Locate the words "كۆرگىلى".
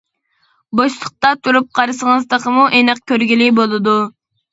3.13-3.51